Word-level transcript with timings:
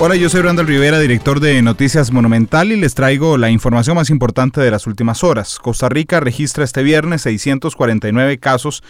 Hola, 0.00 0.16
yo 0.16 0.28
soy 0.28 0.42
Randall 0.42 0.66
Rivera, 0.66 0.98
director 0.98 1.38
de 1.38 1.62
Noticias 1.62 2.10
Monumental 2.10 2.72
y 2.72 2.76
les 2.76 2.96
traigo 2.96 3.38
la 3.38 3.50
información 3.50 3.94
más 3.94 4.10
importante 4.10 4.60
de 4.60 4.72
las 4.72 4.88
últimas 4.88 5.22
horas. 5.22 5.60
Costa 5.60 5.88
Rica 5.88 6.18
registra 6.18 6.64
este 6.64 6.82
viernes 6.82 7.22
649 7.22 8.38
casos 8.38 8.82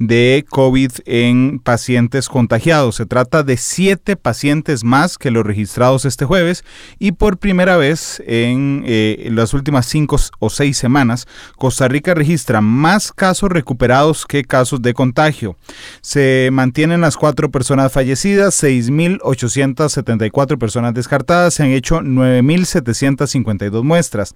de 0.00 0.44
COVID 0.50 0.90
en 1.06 1.60
pacientes 1.60 2.28
contagiados. 2.28 2.96
Se 2.96 3.06
trata 3.06 3.44
de 3.44 3.56
siete 3.56 4.16
pacientes 4.16 4.82
más 4.82 5.16
que 5.16 5.30
los 5.30 5.46
registrados 5.46 6.04
este 6.04 6.24
jueves 6.24 6.64
y 6.98 7.12
por 7.12 7.38
primera 7.38 7.76
vez 7.76 8.20
en 8.26 8.82
eh, 8.84 9.28
las 9.30 9.54
últimas 9.54 9.86
cinco 9.86 10.16
o 10.40 10.50
seis 10.50 10.76
semanas, 10.76 11.28
Costa 11.56 11.86
Rica 11.86 12.14
registra 12.14 12.60
más 12.60 13.12
casos 13.12 13.48
recuperados 13.50 14.26
que 14.26 14.42
casos 14.42 14.82
de 14.82 14.92
contagio. 14.92 15.56
Se 16.00 16.48
mantienen 16.52 17.00
las 17.00 17.16
cuatro 17.16 17.48
personas 17.48 17.92
fallecidas, 17.92 18.60
6.874 18.60 20.47
personas 20.56 20.94
descartadas, 20.94 21.54
se 21.54 21.62
han 21.62 21.70
hecho 21.70 22.00
9.752 22.00 23.82
muestras. 23.82 24.34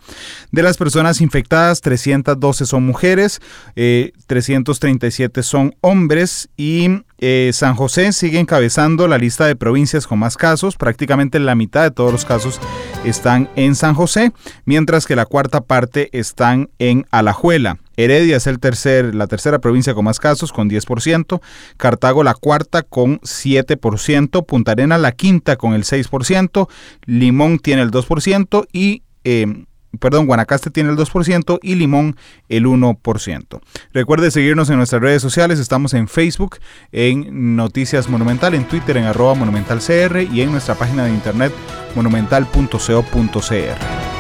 De 0.51 0.63
las 0.63 0.77
personas 0.77 1.21
infectadas, 1.21 1.81
312 1.81 2.67
son 2.67 2.85
mujeres, 2.85 3.41
337 3.75 5.41
eh, 5.41 5.43
son 5.43 5.75
hombres 5.81 6.51
y 6.57 7.05
eh, 7.25 7.53
San 7.53 7.77
José 7.77 8.13
sigue 8.13 8.41
encabezando 8.41 9.07
la 9.07 9.17
lista 9.17 9.47
de 9.47 9.55
provincias 9.55 10.09
con 10.09 10.19
más 10.19 10.37
casos. 10.37 10.75
Prácticamente 10.77 11.39
la 11.39 11.55
mitad 11.55 11.85
de 11.85 11.93
todos 11.93 12.11
los 12.11 12.25
casos 12.25 12.61
están 13.05 13.49
en 13.55 13.77
San 13.77 13.95
José, 13.95 14.33
mientras 14.65 15.07
que 15.07 15.15
la 15.15 15.25
cuarta 15.25 15.61
parte 15.61 16.09
están 16.13 16.69
en 16.81 17.07
Alajuela. 17.13 17.79
Heredia 17.97 18.39
es 18.39 18.49
el 18.49 18.59
tercer, 18.59 19.15
la 19.15 19.29
tercera 19.29 19.61
provincia 19.61 19.95
con 19.95 20.05
más 20.05 20.19
casos, 20.19 20.53
con 20.53 20.69
10%. 20.69 21.41
Cartago 21.77 22.25
la 22.25 22.35
cuarta 22.35 22.83
con 22.83 23.21
7%. 23.21 24.45
Punta 24.45 24.73
Arena 24.73 24.99
la 24.99 25.13
quinta 25.13 25.55
con 25.55 25.75
el 25.75 25.85
6%. 25.85 26.69
Limón 27.07 27.61
tiene 27.61 27.83
el 27.83 27.93
2% 27.93 28.67
y... 28.73 29.05
Eh, 29.23 29.65
perdón, 29.99 30.27
Guanacaste 30.27 30.71
tiene 30.71 30.91
el 30.91 30.97
2% 30.97 31.59
y 31.63 31.75
Limón 31.75 32.17
el 32.49 32.67
1%. 32.67 33.61
Recuerde 33.93 34.31
seguirnos 34.31 34.71
en 34.71 34.77
nuestras 34.77 35.03
redes 35.03 35.23
sociales, 35.23 35.59
estamos 35.59 35.95
en 35.95 36.09
Facebook, 36.09 36.59
en 36.93 37.57
Noticias 37.57 38.09
Monumental, 38.09 38.55
en 38.55 38.65
Twitter 38.65 38.97
en 38.97 39.05
arroba 39.05 39.35
monumentalcr 39.35 40.29
y 40.33 40.43
en 40.43 40.53
nuestra 40.53 40.75
página 40.75 41.05
de 41.05 41.11
internet 41.11 41.53
monumental.co.cr. 41.95 44.13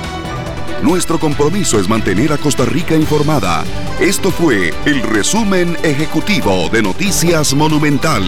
Nuestro 0.83 1.21
compromiso 1.21 1.79
es 1.79 1.89
mantener 1.89 2.33
a 2.33 2.39
Costa 2.39 2.65
Rica 2.65 2.97
informada. 2.97 3.63
Esto 4.01 4.33
fue 4.33 4.75
el 4.85 5.01
resumen 5.03 5.77
ejecutivo 5.85 6.69
de 6.71 6.83
Noticias 6.83 7.55
Monumental. 7.55 8.25